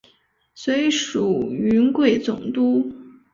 [0.55, 2.91] 随署云贵总督。